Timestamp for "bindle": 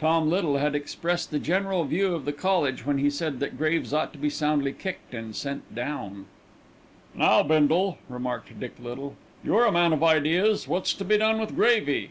7.44-7.98